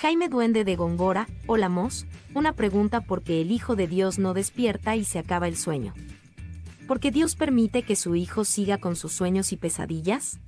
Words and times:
Jaime 0.00 0.30
Duende 0.30 0.64
de 0.64 0.76
Gongora, 0.76 1.28
hola 1.46 1.68
Mos, 1.68 2.06
una 2.32 2.54
pregunta 2.54 3.02
porque 3.02 3.42
el 3.42 3.50
Hijo 3.50 3.76
de 3.76 3.86
Dios 3.86 4.18
no 4.18 4.32
despierta 4.32 4.96
y 4.96 5.04
se 5.04 5.18
acaba 5.18 5.46
el 5.46 5.58
sueño. 5.58 5.92
¿Por 6.88 7.00
qué 7.00 7.10
Dios 7.10 7.36
permite 7.36 7.82
que 7.82 7.96
su 7.96 8.16
Hijo 8.16 8.46
siga 8.46 8.78
con 8.78 8.96
sus 8.96 9.12
sueños 9.12 9.52
y 9.52 9.58
pesadillas? 9.58 10.40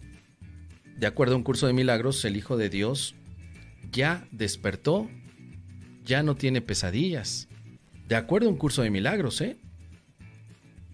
De 0.96 1.06
acuerdo 1.06 1.34
a 1.34 1.36
un 1.36 1.42
curso 1.42 1.66
de 1.66 1.74
milagros, 1.74 2.24
el 2.24 2.38
Hijo 2.38 2.56
de 2.56 2.70
Dios 2.70 3.14
ya 3.90 4.26
despertó, 4.30 5.10
ya 6.02 6.22
no 6.22 6.34
tiene 6.34 6.62
pesadillas. 6.62 7.46
De 8.08 8.16
acuerdo 8.16 8.48
a 8.48 8.52
un 8.52 8.58
curso 8.58 8.80
de 8.80 8.88
milagros, 8.88 9.42
¿eh? 9.42 9.58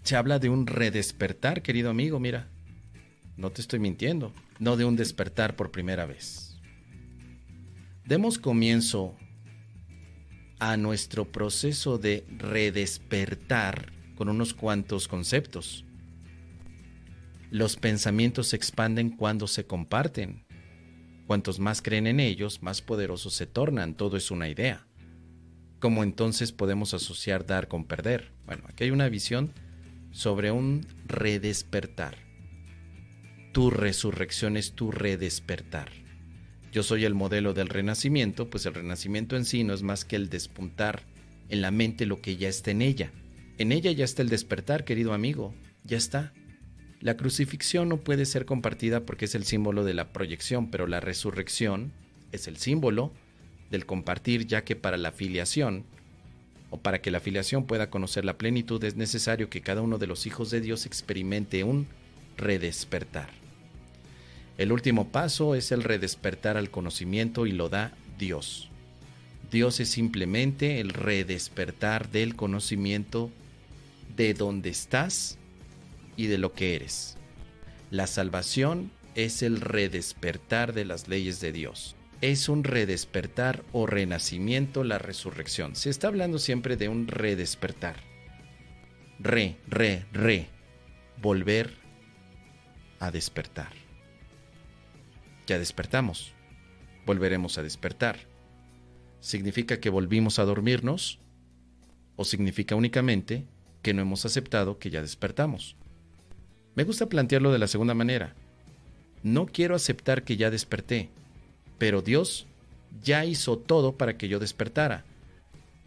Se 0.02 0.16
habla 0.16 0.40
de 0.40 0.48
un 0.48 0.66
redespertar, 0.66 1.62
querido 1.62 1.90
amigo, 1.90 2.18
mira. 2.18 2.48
No 3.36 3.50
te 3.50 3.60
estoy 3.60 3.78
mintiendo, 3.78 4.32
no 4.58 4.76
de 4.76 4.84
un 4.84 4.96
despertar 4.96 5.54
por 5.54 5.70
primera 5.70 6.06
vez. 6.06 6.47
Demos 8.08 8.38
comienzo 8.38 9.14
a 10.58 10.78
nuestro 10.78 11.30
proceso 11.30 11.98
de 11.98 12.24
redespertar 12.38 13.92
con 14.16 14.30
unos 14.30 14.54
cuantos 14.54 15.08
conceptos. 15.08 15.84
Los 17.50 17.76
pensamientos 17.76 18.46
se 18.46 18.56
expanden 18.56 19.10
cuando 19.10 19.46
se 19.46 19.66
comparten. 19.66 20.46
Cuantos 21.26 21.58
más 21.58 21.82
creen 21.82 22.06
en 22.06 22.18
ellos, 22.18 22.62
más 22.62 22.80
poderosos 22.80 23.34
se 23.34 23.46
tornan. 23.46 23.94
Todo 23.94 24.16
es 24.16 24.30
una 24.30 24.48
idea. 24.48 24.86
¿Cómo 25.78 26.02
entonces 26.02 26.50
podemos 26.50 26.94
asociar 26.94 27.44
dar 27.44 27.68
con 27.68 27.84
perder? 27.84 28.32
Bueno, 28.46 28.64
aquí 28.68 28.84
hay 28.84 28.90
una 28.90 29.10
visión 29.10 29.52
sobre 30.12 30.50
un 30.50 30.86
redespertar. 31.04 32.16
Tu 33.52 33.68
resurrección 33.68 34.56
es 34.56 34.72
tu 34.72 34.92
redespertar. 34.92 36.07
Yo 36.72 36.82
soy 36.82 37.04
el 37.04 37.14
modelo 37.14 37.54
del 37.54 37.68
renacimiento, 37.68 38.50
pues 38.50 38.66
el 38.66 38.74
renacimiento 38.74 39.36
en 39.36 39.44
sí 39.44 39.64
no 39.64 39.72
es 39.72 39.82
más 39.82 40.04
que 40.04 40.16
el 40.16 40.28
despuntar 40.28 41.02
en 41.48 41.62
la 41.62 41.70
mente 41.70 42.04
lo 42.04 42.20
que 42.20 42.36
ya 42.36 42.48
está 42.48 42.70
en 42.70 42.82
ella. 42.82 43.10
En 43.56 43.72
ella 43.72 43.90
ya 43.92 44.04
está 44.04 44.22
el 44.22 44.28
despertar, 44.28 44.84
querido 44.84 45.14
amigo, 45.14 45.54
ya 45.84 45.96
está. 45.96 46.32
La 47.00 47.16
crucifixión 47.16 47.88
no 47.88 47.98
puede 47.98 48.26
ser 48.26 48.44
compartida 48.44 49.06
porque 49.06 49.24
es 49.24 49.34
el 49.34 49.44
símbolo 49.44 49.84
de 49.84 49.94
la 49.94 50.12
proyección, 50.12 50.70
pero 50.70 50.86
la 50.86 51.00
resurrección 51.00 51.92
es 52.32 52.48
el 52.48 52.58
símbolo 52.58 53.12
del 53.70 53.86
compartir, 53.86 54.46
ya 54.46 54.64
que 54.64 54.76
para 54.76 54.96
la 54.96 55.12
filiación, 55.12 55.84
o 56.70 56.78
para 56.78 57.00
que 57.00 57.10
la 57.10 57.20
filiación 57.20 57.66
pueda 57.66 57.88
conocer 57.88 58.24
la 58.24 58.36
plenitud, 58.36 58.82
es 58.84 58.96
necesario 58.96 59.48
que 59.48 59.62
cada 59.62 59.80
uno 59.80 59.96
de 59.98 60.06
los 60.06 60.26
hijos 60.26 60.50
de 60.50 60.60
Dios 60.60 60.84
experimente 60.84 61.64
un 61.64 61.86
redespertar. 62.36 63.30
El 64.58 64.72
último 64.72 65.08
paso 65.08 65.54
es 65.54 65.70
el 65.70 65.84
redespertar 65.84 66.56
al 66.56 66.70
conocimiento 66.70 67.46
y 67.46 67.52
lo 67.52 67.68
da 67.68 67.92
Dios. 68.18 68.68
Dios 69.52 69.78
es 69.78 69.88
simplemente 69.88 70.80
el 70.80 70.90
redespertar 70.90 72.10
del 72.10 72.34
conocimiento 72.34 73.30
de 74.16 74.34
dónde 74.34 74.70
estás 74.70 75.38
y 76.16 76.26
de 76.26 76.38
lo 76.38 76.52
que 76.52 76.74
eres. 76.74 77.16
La 77.92 78.08
salvación 78.08 78.90
es 79.14 79.42
el 79.42 79.60
redespertar 79.60 80.74
de 80.74 80.84
las 80.84 81.06
leyes 81.06 81.40
de 81.40 81.52
Dios. 81.52 81.94
Es 82.20 82.48
un 82.48 82.64
redespertar 82.64 83.62
o 83.70 83.86
renacimiento 83.86 84.82
la 84.82 84.98
resurrección. 84.98 85.76
Se 85.76 85.88
está 85.88 86.08
hablando 86.08 86.40
siempre 86.40 86.76
de 86.76 86.88
un 86.88 87.06
redespertar. 87.06 87.96
Re, 89.20 89.56
re, 89.68 90.04
re. 90.12 90.48
Volver 91.22 91.74
a 92.98 93.12
despertar. 93.12 93.87
Ya 95.48 95.58
despertamos. 95.58 96.34
Volveremos 97.06 97.56
a 97.56 97.62
despertar. 97.62 98.18
¿Significa 99.18 99.80
que 99.80 99.88
volvimos 99.88 100.38
a 100.38 100.44
dormirnos? 100.44 101.20
¿O 102.16 102.24
significa 102.24 102.74
únicamente 102.74 103.46
que 103.80 103.94
no 103.94 104.02
hemos 104.02 104.26
aceptado 104.26 104.78
que 104.78 104.90
ya 104.90 105.00
despertamos? 105.00 105.74
Me 106.74 106.84
gusta 106.84 107.08
plantearlo 107.08 107.50
de 107.50 107.58
la 107.58 107.66
segunda 107.66 107.94
manera. 107.94 108.34
No 109.22 109.46
quiero 109.46 109.74
aceptar 109.74 110.22
que 110.22 110.36
ya 110.36 110.50
desperté, 110.50 111.08
pero 111.78 112.02
Dios 112.02 112.46
ya 113.02 113.24
hizo 113.24 113.56
todo 113.56 113.96
para 113.96 114.18
que 114.18 114.28
yo 114.28 114.38
despertara. 114.38 115.06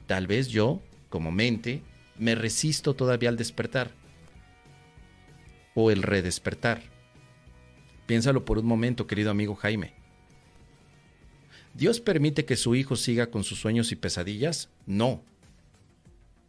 Tal 0.07 0.25
vez 0.25 0.47
yo, 0.47 0.81
como 1.09 1.29
mente, 1.29 1.83
me 2.17 2.33
resisto 2.33 2.95
todavía 2.95 3.29
al 3.29 3.37
despertar 3.37 3.91
o 5.75 5.91
el 5.91 6.01
redespertar. 6.01 6.90
Piénsalo 8.11 8.43
por 8.43 8.57
un 8.57 8.65
momento, 8.65 9.07
querido 9.07 9.31
amigo 9.31 9.55
Jaime. 9.55 9.93
¿Dios 11.73 12.01
permite 12.01 12.43
que 12.43 12.57
su 12.57 12.75
hijo 12.75 12.97
siga 12.97 13.27
con 13.27 13.45
sus 13.45 13.61
sueños 13.61 13.93
y 13.93 13.95
pesadillas? 13.95 14.67
No. 14.85 15.23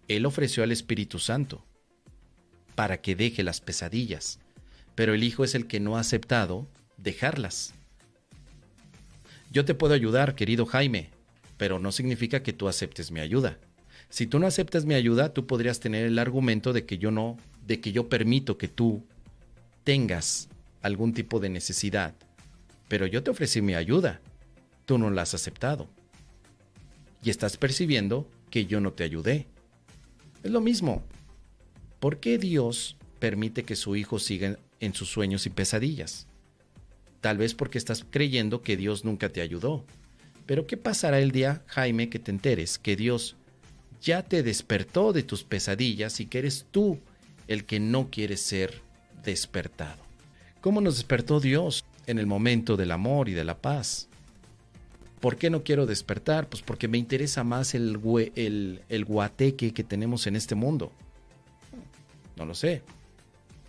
Él 0.09 0.27
ofreció 0.27 0.65
al 0.65 0.73
Espíritu 0.73 1.21
Santo 1.21 1.65
para 2.75 3.01
que 3.01 3.15
deje 3.15 3.45
las 3.45 3.61
pesadillas, 3.61 4.41
pero 4.97 5.15
el 5.15 5.23
hijo 5.23 5.45
es 5.45 5.55
el 5.55 5.69
que 5.69 5.79
no 5.79 5.97
ha 5.97 6.01
aceptado 6.01 6.67
dejarlas. 6.97 7.75
Yo 9.53 9.65
te 9.65 9.77
puedo 9.77 9.95
ayudar, 9.95 10.35
querido 10.35 10.67
Jaime, 10.67 11.11
pero 11.59 11.79
no 11.79 11.93
significa 11.93 12.43
que 12.43 12.53
tú 12.53 12.67
aceptes 12.67 13.13
mi 13.13 13.21
ayuda. 13.21 13.57
Si 14.09 14.27
tú 14.27 14.41
no 14.41 14.49
aceptas 14.49 14.85
mi 14.85 14.95
ayuda, 14.95 15.33
tú 15.33 15.47
podrías 15.47 15.79
tener 15.79 16.07
el 16.07 16.19
argumento 16.19 16.73
de 16.73 16.87
que 16.87 16.99
yo 16.99 17.13
no, 17.13 17.37
de 17.65 17.81
que 17.81 17.93
yo 17.93 18.09
permito 18.09 18.59
que 18.59 18.67
tú 18.67 19.07
tengas 19.85 20.49
algún 20.83 21.15
tipo 21.15 21.41
de 21.41 21.49
necesidad. 21.49 22.15
Pero 22.89 23.07
yo 23.07 23.23
te 23.23 23.31
ofrecí 23.31 23.63
mi 23.63 23.75
ayuda. 23.75 24.21
Tú 24.85 24.99
no 24.99 25.11
la 25.11 25.23
has 25.23 25.35
aceptado. 25.35 25.89
Y 27.23 27.31
estás 27.31 27.57
percibiendo 27.57 28.29
que 28.51 28.67
yo 28.67 28.81
no 28.81 28.93
te 28.93 29.05
ayudé. 29.05 29.47
Es 30.43 30.51
lo 30.51 30.61
mismo. 30.61 31.03
¿Por 32.01 32.19
qué 32.19 32.37
Dios 32.37 32.97
permite 33.21 33.65
que 33.65 33.77
su 33.77 33.97
hijo 33.97 34.19
siga 34.19 34.59
en 34.81 34.93
sus 34.93 35.09
sueños 35.09 35.47
y 35.47 35.51
pesadillas? 35.51 36.27
Tal 37.21 37.39
vez 37.39 37.55
porque 37.55 37.79
estás 37.79 38.05
creyendo 38.11 38.63
que 38.63 38.77
Dios 38.77 39.05
nunca 39.05 39.29
te 39.29 39.41
ayudó. 39.41 39.85
Pero 40.47 40.67
¿qué 40.67 40.77
pasará 40.77 41.21
el 41.21 41.31
día, 41.31 41.63
Jaime, 41.69 42.09
que 42.09 42.19
te 42.19 42.33
enteres 42.33 42.79
que 42.79 42.97
Dios 42.97 43.37
ya 44.01 44.25
te 44.25 44.43
despertó 44.43 45.13
de 45.13 45.23
tus 45.23 45.45
pesadillas 45.45 46.19
y 46.19 46.27
que 46.27 46.41
eres 46.41 46.67
tú 46.71 46.99
el 47.47 47.65
que 47.65 47.79
no 47.79 48.11
quiere 48.11 48.37
ser 48.37 48.83
despertado? 49.23 50.12
¿Cómo 50.63 50.81
nos 50.81 50.95
despertó 50.95 51.41
Dios 51.41 51.85
en 52.07 52.21
el 52.21 52.29
momento 52.29 52.77
del 52.77 52.93
amor 52.93 53.29
y 53.29 53.33
de 53.33 53.43
la 53.43 53.59
paz? 53.59 54.09
¿Por 55.19 55.37
qué 55.37 55.51
no 55.51 55.65
quiero 55.65 55.87
despertar? 55.87 56.49
Pues 56.49 56.63
porque 56.63 56.87
me 56.87 56.99
interesa 56.99 57.43
más 57.43 57.75
el, 57.75 57.99
guateque 57.99 59.75
que 59.75 59.83
tenemos 59.83 60.29
en 60.29 60.37
este 60.37 60.55
mundo. 60.55 60.93
No 62.37 62.47
lo 62.47 62.55
sé. 62.55 62.85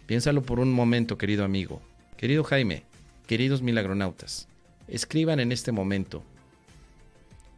Piénsalo 0.06 0.44
por 0.44 0.60
un 0.60 0.72
momento, 0.72 1.18
querido 1.18 1.44
amigo. 1.44 1.82
Querido 2.16 2.44
Jaime, 2.44 2.84
queridos 3.26 3.64
milagronautas, 3.64 4.48
escriban 4.88 5.40
en 5.40 5.52
este 5.52 5.72
momento 5.72 6.24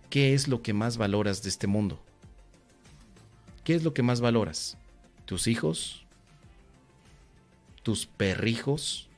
qué 0.10 0.34
es 0.34 0.48
lo 0.48 0.62
que 0.62 0.72
más 0.72 0.96
valoras 0.96 1.44
de 1.44 1.50
este 1.50 1.68
mundo. 1.68 2.00
¿Qué 3.66 3.76
es 3.76 3.84
lo 3.84 3.94
que 3.94 4.02
más 4.02 4.22
valoras? 4.22 4.78
¿Tus 5.26 5.48
hijos? 5.48 6.06
¿Tus 7.84 8.06
perrijos? 8.06 9.10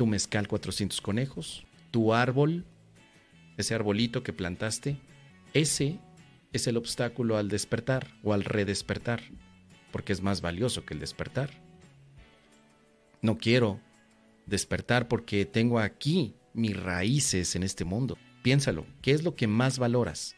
¿Tu 0.00 0.06
mezcal 0.06 0.48
400 0.48 0.98
conejos? 1.02 1.66
¿Tu 1.90 2.14
árbol? 2.14 2.64
¿Ese 3.58 3.74
arbolito 3.74 4.22
que 4.22 4.32
plantaste? 4.32 4.96
Ese 5.52 5.98
es 6.54 6.66
el 6.66 6.78
obstáculo 6.78 7.36
al 7.36 7.50
despertar 7.50 8.06
o 8.22 8.32
al 8.32 8.46
redespertar, 8.46 9.20
porque 9.92 10.14
es 10.14 10.22
más 10.22 10.40
valioso 10.40 10.86
que 10.86 10.94
el 10.94 11.00
despertar. 11.00 11.50
No 13.20 13.36
quiero 13.36 13.78
despertar 14.46 15.06
porque 15.06 15.44
tengo 15.44 15.78
aquí 15.78 16.34
mis 16.54 16.82
raíces 16.82 17.54
en 17.54 17.62
este 17.62 17.84
mundo. 17.84 18.16
Piénsalo, 18.42 18.86
¿qué 19.02 19.12
es 19.12 19.22
lo 19.22 19.34
que 19.34 19.48
más 19.48 19.78
valoras? 19.78 20.34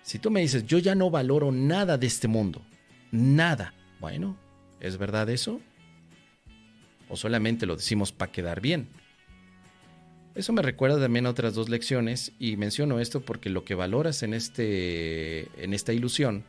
Si 0.00 0.18
tú 0.18 0.30
me 0.30 0.40
dices, 0.40 0.64
yo 0.64 0.78
ya 0.78 0.94
no 0.94 1.10
valoro 1.10 1.52
nada 1.52 1.98
de 1.98 2.06
este 2.06 2.28
mundo, 2.28 2.64
nada, 3.10 3.74
bueno, 4.00 4.38
¿es 4.80 4.96
verdad 4.96 5.28
eso? 5.28 5.60
¿O 7.10 7.16
solamente 7.16 7.66
lo 7.66 7.76
decimos 7.76 8.10
para 8.10 8.32
quedar 8.32 8.62
bien? 8.62 9.01
Eso 10.34 10.52
me 10.52 10.62
recuerda 10.62 10.98
también 10.98 11.26
a 11.26 11.30
otras 11.30 11.54
dos 11.54 11.68
lecciones 11.68 12.32
y 12.38 12.56
menciono 12.56 13.00
esto 13.00 13.20
porque 13.20 13.50
lo 13.50 13.64
que 13.64 13.74
valoras 13.74 14.22
en, 14.22 14.32
este, 14.32 15.48
en 15.62 15.74
esta 15.74 15.92
ilusión 15.92 16.44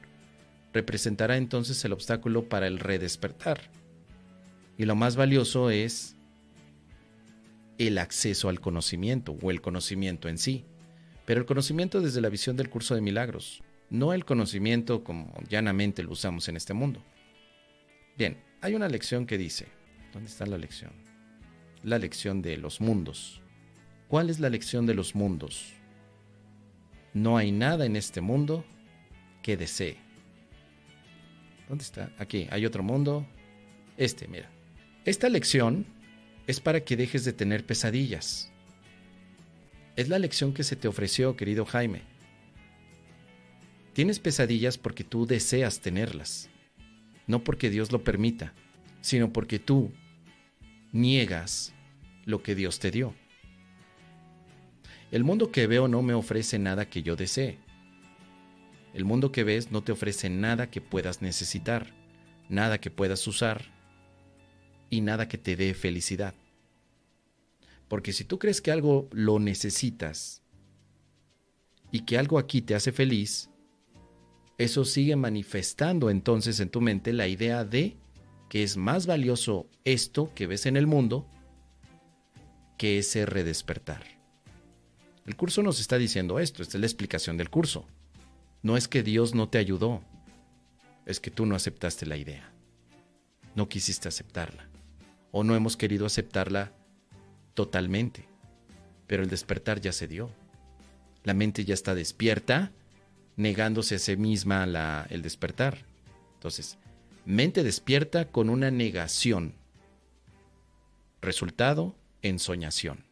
representará 0.71 1.35
entonces 1.35 1.83
el 1.83 1.91
obstáculo 1.91 2.47
para 2.47 2.68
el 2.68 2.80
redespertar. 2.80 3.69
Y 4.77 4.85
lo 4.85 4.95
más 4.95 5.15
valioso 5.15 5.69
es 5.69 6.15
el 7.77 7.97
acceso 7.97 8.50
al 8.50 8.62
conocimiento 8.62 9.38
o 9.41 9.51
el 9.51 9.62
conocimiento 9.62 10.29
en 10.29 10.38
sí. 10.38 10.65
Pero 11.25 11.41
el 11.41 11.45
conocimiento 11.45 12.01
desde 12.01 12.21
la 12.21 12.29
visión 12.29 12.56
del 12.56 12.69
curso 12.69 12.95
de 12.95 13.01
milagros, 13.01 13.63
no 13.89 14.13
el 14.13 14.25
conocimiento 14.25 15.03
como 15.03 15.33
llanamente 15.50 16.03
lo 16.03 16.12
usamos 16.12 16.47
en 16.47 16.56
este 16.56 16.74
mundo. 16.74 17.03
Bien, 18.18 18.38
hay 18.62 18.75
una 18.75 18.88
lección 18.88 19.25
que 19.25 19.38
dice, 19.38 19.68
¿dónde 20.13 20.29
está 20.29 20.45
la 20.45 20.57
lección? 20.57 20.91
La 21.83 22.00
lección 22.00 22.41
de 22.41 22.57
los 22.57 22.81
mundos. 22.81 23.42
¿Cuál 24.13 24.30
es 24.30 24.39
la 24.39 24.51
lección 24.51 24.86
de 24.86 24.94
los 24.94 25.15
mundos? 25.15 25.74
no 27.15 27.36
hay 27.36 27.51
nada 27.51 27.88
en 27.88 27.95
este 27.95 28.21
mundo 28.21 28.63
que 29.42 29.57
desee. 29.57 29.98
¿Dónde 31.68 31.83
está? 31.83 32.13
Aquí, 32.19 32.48
hay 32.51 32.68
otro 32.68 32.83
mundo. 32.83 33.25
Este, 33.98 34.27
mira. 34.27 34.51
Esta 35.04 35.30
lección 35.30 35.88
es 36.45 36.60
para 36.60 36.81
que 36.83 36.95
dejes 36.95 37.25
de 37.25 37.33
tener 37.33 37.65
pesadillas. 37.65 38.51
Es 39.95 40.10
la 40.10 40.19
lección 40.19 40.54
que 40.54 40.63
se 40.63 40.75
te 40.75 40.88
ofreció, 40.88 41.36
querido 41.36 41.65
Jaime. 41.65 42.04
Tienes 43.94 44.19
pesadillas 44.19 44.77
porque 44.77 45.04
tú 45.04 45.25
deseas 45.25 45.80
tenerlas, 45.80 46.51
no 47.25 47.44
porque 47.44 47.71
Dios 47.71 47.92
lo 47.92 48.04
permita, 48.04 48.54
sino 49.01 49.33
porque 49.33 49.57
tú 49.57 49.92
niegas 50.92 51.74
lo 52.25 52.44
que 52.44 52.54
Dios 52.54 52.77
te 52.77 52.92
dio. 52.92 53.15
El 55.13 55.24
mundo 55.24 55.51
que 55.51 55.68
veo 55.68 55.88
no 55.88 56.01
me 56.01 56.15
ofrece 56.15 56.57
nada 56.57 56.89
que 56.89 57.04
yo 57.04 57.15
desee. 57.15 57.60
El 58.95 59.06
mundo 59.06 59.31
que 59.31 59.44
ves 59.44 59.71
no 59.71 59.83
te 59.83 59.92
ofrece 59.92 60.27
nada 60.27 60.71
que 60.71 60.81
puedas 60.81 61.21
necesitar, 61.21 61.94
nada 62.50 62.80
que 62.80 62.89
puedas 62.89 63.27
usar 63.27 63.62
y 64.89 65.01
nada 65.01 65.27
que 65.27 65.38
te 65.38 65.56
dé 65.56 65.75
felicidad. 65.75 66.33
Porque 67.88 68.12
si 68.12 68.24
tú 68.24 68.39
crees 68.39 68.60
que 68.60 68.71
algo 68.71 69.07
lo 69.12 69.38
necesitas 69.38 70.42
y 71.92 72.06
que 72.06 72.18
algo 72.18 72.39
aquí 72.39 72.63
te 72.63 72.74
hace 72.74 72.92
feliz, 72.92 73.51
eso 74.57 74.83
sigue 74.83 75.15
manifestando 75.15 76.10
entonces 76.10 76.60
en 76.60 76.69
tu 76.69 76.81
mente 76.81 77.13
la 77.13 77.27
idea 77.27 77.63
de 77.63 77.98
que 78.50 78.63
es 78.63 78.77
más 78.77 79.06
valioso 79.06 79.68
esto 79.86 80.33
que 80.33 80.48
ves 80.48 80.65
en 80.65 80.75
el 80.75 80.88
mundo 80.88 81.30
que 82.80 82.98
ese 82.98 83.27
redespertar. 83.27 84.12
El 85.25 85.37
curso 85.37 85.63
nos 85.63 85.79
está 85.79 85.97
diciendo 85.97 86.39
esto, 86.39 86.61
esta 86.61 86.77
es 86.77 86.81
la 86.81 86.87
explicación 86.87 87.37
del 87.37 87.49
curso. 87.49 87.85
No 88.61 88.75
es 88.75 88.87
que 88.87 89.03
Dios 89.03 89.33
no 89.33 89.47
te 89.47 89.57
ayudó, 89.57 90.01
es 91.05 91.19
que 91.19 91.31
tú 91.31 91.45
no 91.45 91.55
aceptaste 91.55 92.05
la 92.05 92.17
idea, 92.17 92.51
no 93.55 93.69
quisiste 93.69 94.07
aceptarla, 94.07 94.67
o 95.31 95.43
no 95.43 95.55
hemos 95.55 95.77
querido 95.77 96.05
aceptarla 96.05 96.73
totalmente. 97.53 98.27
Pero 99.07 99.23
el 99.23 99.29
despertar 99.29 99.79
ya 99.79 99.91
se 99.91 100.07
dio. 100.07 100.29
La 101.23 101.33
mente 101.33 101.65
ya 101.65 101.73
está 101.73 101.95
despierta, 101.95 102.71
negándose 103.35 103.95
a 103.95 103.99
sí 103.99 104.17
misma 104.17 105.05
el 105.09 105.21
despertar. 105.21 105.85
Entonces, 106.35 106.77
mente 107.25 107.63
despierta 107.63 108.29
con 108.29 108.49
una 108.49 108.71
negación. 108.71 109.55
Resultado, 111.21 111.95
ensoñación. 112.21 113.05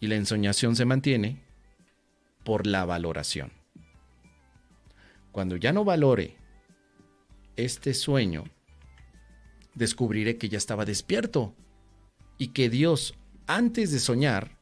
Y 0.00 0.08
la 0.08 0.16
ensoñación 0.16 0.74
se 0.74 0.84
mantiene 0.84 1.51
por 2.44 2.66
la 2.66 2.84
valoración. 2.84 3.52
Cuando 5.30 5.56
ya 5.56 5.72
no 5.72 5.84
valore 5.84 6.36
este 7.56 7.94
sueño, 7.94 8.44
descubriré 9.74 10.36
que 10.36 10.48
ya 10.48 10.58
estaba 10.58 10.84
despierto 10.84 11.54
y 12.38 12.48
que 12.48 12.68
Dios 12.68 13.14
antes 13.46 13.90
de 13.90 13.98
soñar, 13.98 14.58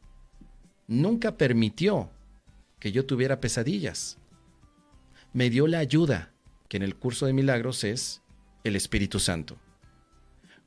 nunca 0.86 1.36
permitió 1.36 2.10
que 2.78 2.92
yo 2.92 3.06
tuviera 3.06 3.40
pesadillas. 3.40 4.18
Me 5.32 5.50
dio 5.50 5.66
la 5.66 5.78
ayuda, 5.78 6.32
que 6.68 6.76
en 6.76 6.82
el 6.82 6.96
curso 6.96 7.26
de 7.26 7.32
milagros 7.32 7.84
es 7.84 8.22
el 8.64 8.76
Espíritu 8.76 9.18
Santo. 9.20 9.58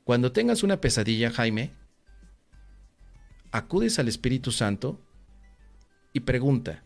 Cuando 0.04 0.32
tengas 0.32 0.62
una 0.62 0.80
pesadilla, 0.80 1.30
Jaime, 1.30 1.72
acudes 3.52 3.98
al 3.98 4.08
Espíritu 4.08 4.52
Santo 4.52 5.00
y 6.12 6.20
pregunta, 6.20 6.82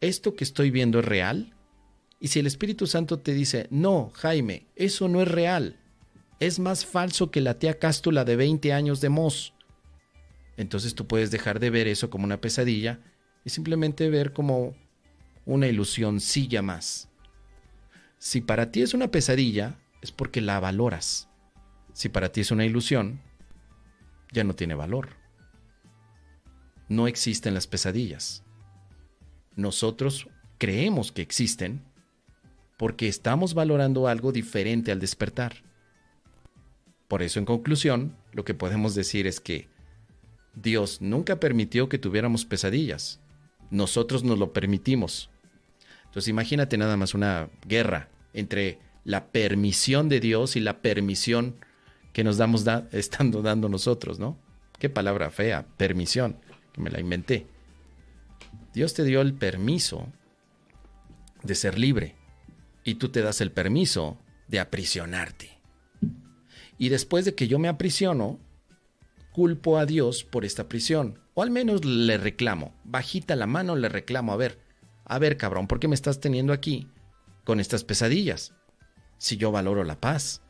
¿esto 0.00 0.34
que 0.34 0.44
estoy 0.44 0.70
viendo 0.70 1.00
es 1.00 1.04
real? 1.04 1.54
Y 2.20 2.28
si 2.28 2.38
el 2.38 2.46
Espíritu 2.46 2.86
Santo 2.86 3.18
te 3.18 3.32
dice, 3.32 3.66
no, 3.70 4.10
Jaime, 4.14 4.66
eso 4.76 5.08
no 5.08 5.22
es 5.22 5.28
real, 5.28 5.78
es 6.38 6.58
más 6.58 6.84
falso 6.84 7.30
que 7.30 7.40
la 7.40 7.58
tía 7.58 7.78
Cástula 7.78 8.24
de 8.24 8.36
20 8.36 8.72
años 8.72 9.00
de 9.00 9.08
Moss, 9.08 9.54
entonces 10.60 10.94
tú 10.94 11.06
puedes 11.06 11.30
dejar 11.30 11.58
de 11.58 11.70
ver 11.70 11.88
eso 11.88 12.10
como 12.10 12.24
una 12.24 12.40
pesadilla 12.40 13.00
y 13.46 13.50
simplemente 13.50 14.10
ver 14.10 14.34
como 14.34 14.74
una 15.46 15.66
ilusión 15.66 16.20
silla 16.20 16.60
más. 16.60 17.08
Si 18.18 18.42
para 18.42 18.70
ti 18.70 18.82
es 18.82 18.92
una 18.92 19.10
pesadilla, 19.10 19.78
es 20.02 20.12
porque 20.12 20.42
la 20.42 20.60
valoras. 20.60 21.30
Si 21.94 22.10
para 22.10 22.30
ti 22.30 22.42
es 22.42 22.50
una 22.50 22.66
ilusión, 22.66 23.22
ya 24.32 24.44
no 24.44 24.54
tiene 24.54 24.74
valor. 24.74 25.16
No 26.88 27.08
existen 27.08 27.54
las 27.54 27.66
pesadillas. 27.66 28.44
Nosotros 29.60 30.26
creemos 30.56 31.12
que 31.12 31.20
existen 31.20 31.82
porque 32.78 33.08
estamos 33.08 33.52
valorando 33.52 34.08
algo 34.08 34.32
diferente 34.32 34.90
al 34.90 35.00
despertar. 35.00 35.56
Por 37.08 37.22
eso, 37.22 37.38
en 37.38 37.44
conclusión, 37.44 38.16
lo 38.32 38.42
que 38.44 38.54
podemos 38.54 38.94
decir 38.94 39.26
es 39.26 39.38
que 39.38 39.68
Dios 40.54 41.02
nunca 41.02 41.38
permitió 41.40 41.90
que 41.90 41.98
tuviéramos 41.98 42.46
pesadillas. 42.46 43.20
Nosotros 43.70 44.24
nos 44.24 44.38
lo 44.38 44.54
permitimos. 44.54 45.28
Entonces 46.06 46.28
imagínate 46.28 46.78
nada 46.78 46.96
más 46.96 47.12
una 47.12 47.50
guerra 47.66 48.08
entre 48.32 48.78
la 49.04 49.26
permisión 49.26 50.08
de 50.08 50.20
Dios 50.20 50.56
y 50.56 50.60
la 50.60 50.80
permisión 50.80 51.56
que 52.14 52.24
nos 52.24 52.38
damos 52.38 52.64
estando 52.92 53.42
dando 53.42 53.68
nosotros, 53.68 54.18
¿no? 54.18 54.38
Qué 54.78 54.88
palabra 54.88 55.30
fea, 55.30 55.66
permisión, 55.76 56.36
que 56.72 56.80
me 56.80 56.88
la 56.88 56.98
inventé. 56.98 57.46
Dios 58.72 58.94
te 58.94 59.04
dio 59.04 59.20
el 59.20 59.34
permiso 59.34 60.06
de 61.42 61.54
ser 61.54 61.78
libre 61.78 62.16
y 62.84 62.94
tú 62.96 63.08
te 63.08 63.22
das 63.22 63.40
el 63.40 63.52
permiso 63.52 64.18
de 64.48 64.60
aprisionarte. 64.60 65.60
Y 66.78 66.88
después 66.88 67.24
de 67.24 67.34
que 67.34 67.48
yo 67.48 67.58
me 67.58 67.68
aprisiono, 67.68 68.38
culpo 69.32 69.78
a 69.78 69.86
Dios 69.86 70.24
por 70.24 70.44
esta 70.44 70.68
prisión. 70.68 71.18
O 71.34 71.42
al 71.42 71.50
menos 71.50 71.84
le 71.84 72.16
reclamo. 72.18 72.74
Bajita 72.84 73.36
la 73.36 73.46
mano 73.46 73.76
le 73.76 73.88
reclamo. 73.88 74.32
A 74.32 74.36
ver, 74.36 74.58
a 75.04 75.18
ver 75.18 75.36
cabrón, 75.36 75.66
¿por 75.66 75.78
qué 75.78 75.88
me 75.88 75.94
estás 75.94 76.20
teniendo 76.20 76.52
aquí 76.52 76.88
con 77.44 77.60
estas 77.60 77.84
pesadillas? 77.84 78.54
Si 79.18 79.36
yo 79.36 79.52
valoro 79.52 79.84
la 79.84 80.00
paz. 80.00 80.42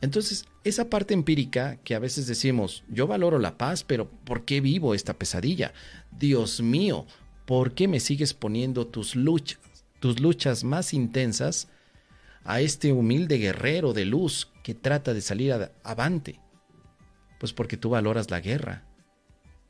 Entonces, 0.00 0.46
esa 0.64 0.88
parte 0.88 1.12
empírica 1.12 1.76
que 1.84 1.94
a 1.94 1.98
veces 1.98 2.26
decimos, 2.26 2.84
yo 2.88 3.06
valoro 3.06 3.38
la 3.38 3.58
paz, 3.58 3.84
pero 3.84 4.08
¿por 4.08 4.46
qué 4.46 4.62
vivo 4.62 4.94
esta 4.94 5.14
pesadilla? 5.14 5.74
Dios 6.10 6.62
mío, 6.62 7.06
¿por 7.44 7.74
qué 7.74 7.86
me 7.86 8.00
sigues 8.00 8.32
poniendo 8.32 8.86
tus 8.86 9.14
luchas, 9.14 9.60
tus 10.00 10.20
luchas 10.20 10.64
más 10.64 10.94
intensas 10.94 11.68
a 12.44 12.62
este 12.62 12.92
humilde 12.92 13.36
guerrero 13.36 13.92
de 13.92 14.06
luz 14.06 14.50
que 14.62 14.74
trata 14.74 15.12
de 15.12 15.20
salir 15.20 15.54
avante? 15.82 16.40
Pues 17.38 17.52
porque 17.52 17.76
tú 17.76 17.90
valoras 17.90 18.30
la 18.30 18.40
guerra, 18.40 18.84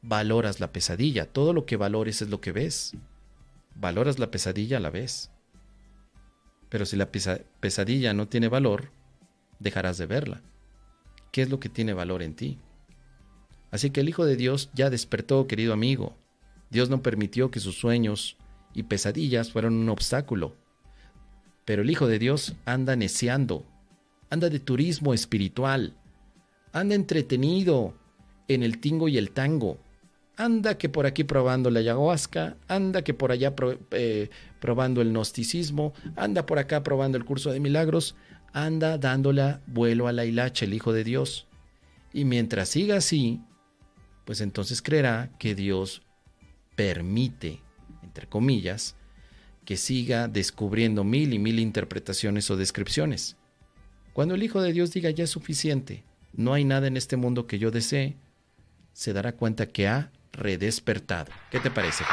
valoras 0.01 0.61
la 0.61 0.73
pesadilla, 0.73 1.27
todo 1.27 1.53
lo 1.53 1.67
que 1.67 1.77
valores 1.77 2.23
es 2.23 2.29
lo 2.29 2.41
que 2.41 2.53
ves. 2.53 2.97
Valoras 3.75 4.21
la 4.21 4.31
pesadilla, 4.31 4.79
la 4.79 4.91
ves. 4.91 5.33
Pero 6.69 6.87
si 6.87 6.97
la 6.97 7.11
pesadilla 7.11 8.15
no 8.15 8.29
tiene 8.29 8.47
valor, 8.47 8.93
dejarás 9.59 9.99
de 9.99 10.07
verla. 10.07 10.43
¿Qué 11.35 11.43
es 11.43 11.51
lo 11.51 11.59
que 11.59 11.69
tiene 11.69 11.95
valor 11.95 12.23
en 12.23 12.37
ti? 12.37 12.59
Así 13.73 13.91
que 13.91 14.03
el 14.03 14.09
Hijo 14.09 14.25
de 14.25 14.37
Dios 14.37 14.71
ya 14.73 14.89
despertó, 14.89 15.49
querido 15.49 15.73
amigo. 15.73 16.17
Dios 16.71 16.91
no 16.91 17.03
permitió 17.03 17.51
que 17.51 17.59
sus 17.59 17.77
sueños 17.77 18.37
y 18.73 18.85
pesadillas 18.85 19.51
fueran 19.51 19.75
un 19.75 19.89
obstáculo. 19.89 20.55
Pero 21.65 21.83
el 21.83 21.91
Hijo 21.91 22.07
de 22.07 22.21
Dios 22.21 22.55
anda 22.67 22.95
neceando, 22.95 23.67
anda 24.31 24.49
de 24.49 24.61
turismo 24.61 25.13
espiritual, 25.13 25.97
anda 26.73 26.95
entretenido 26.95 27.95
en 28.47 28.63
el 28.63 28.79
tingo 28.79 29.09
y 29.09 29.19
el 29.19 29.33
tango. 29.33 29.79
Anda 30.37 30.79
que 30.79 30.89
por 30.89 31.05
aquí 31.05 31.25
probando 31.25 31.69
la 31.69 31.81
ayahuasca, 31.81 32.59
anda 32.69 33.03
que 33.03 33.13
por 33.13 33.33
allá 33.33 33.53
eh, 33.91 34.31
probando 34.61 35.01
el 35.01 35.11
gnosticismo, 35.11 35.95
anda 36.15 36.47
por 36.47 36.61
acá 36.61 36.85
probando 36.85 37.19
el 37.19 37.25
curso 37.25 37.51
de 37.51 37.59
milagros, 37.59 38.15
anda 38.55 38.97
dándole 38.99 39.59
vuelo 39.67 40.09
a 40.09 40.13
la 40.13 40.25
hilacha 40.25 40.65
el 40.65 40.73
Hijo 40.73 40.95
de 40.95 41.05
Dios. 41.05 41.47
Y 42.13 42.25
mientras 42.25 42.71
siga 42.71 42.97
así, 42.97 43.43
pues 44.25 44.41
entonces 44.41 44.81
creerá 44.81 45.31
que 45.39 45.55
Dios 45.55 46.03
permite, 46.77 47.61
entre 48.03 48.29
comillas, 48.29 48.97
que 49.65 49.77
siga 49.77 50.29
descubriendo 50.29 51.05
mil 51.05 51.35
y 51.35 51.39
mil 51.39 51.59
interpretaciones 51.59 52.51
o 52.51 52.57
descripciones. 52.57 53.37
Cuando 54.13 54.37
el 54.37 54.43
Hijo 54.45 54.63
de 54.63 54.73
Dios 54.73 54.93
diga 54.93 55.11
ya 55.11 55.25
es 55.25 55.31
suficiente, 55.31 56.05
no 56.33 56.55
hay 56.55 56.65
nada 56.65 56.87
en 56.87 56.97
este 56.97 57.17
mundo 57.17 57.49
que 57.49 57.59
yo 57.59 57.73
desee, 57.73 58.17
se 58.93 59.13
dará 59.13 59.33
cuenta 59.33 59.67
que 59.67 59.89
ha 59.89 60.13
redespertado. 60.33 61.33
¿Qué 61.51 61.59
te 61.59 61.71
parece? 61.71 62.05